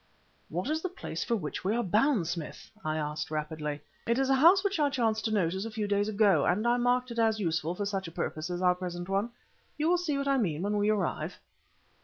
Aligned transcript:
"What 0.49 0.71
is 0.71 0.81
the 0.81 0.89
place 0.89 1.23
for 1.23 1.35
which 1.35 1.63
we 1.63 1.75
are 1.75 1.83
bound, 1.83 2.25
Smith?" 2.27 2.71
I 2.83 3.13
said 3.13 3.29
rapidly. 3.29 3.81
"It 4.07 4.17
is 4.17 4.31
a 4.31 4.33
house 4.33 4.63
which 4.63 4.79
I 4.79 4.89
chanced 4.89 5.25
to 5.25 5.31
notice 5.31 5.63
a 5.63 5.69
few 5.69 5.87
days 5.87 6.07
ago, 6.07 6.43
and 6.43 6.65
I 6.65 6.77
marked 6.77 7.11
it 7.11 7.19
as 7.19 7.39
useful 7.39 7.75
for 7.75 7.85
such 7.85 8.07
a 8.07 8.11
purpose 8.11 8.49
as 8.49 8.63
our 8.63 8.73
present 8.73 9.07
one. 9.09 9.29
You 9.77 9.87
will 9.89 9.99
see 9.99 10.17
what 10.17 10.27
I 10.27 10.39
mean 10.39 10.63
when 10.63 10.77
we 10.77 10.89
arrive." 10.89 11.37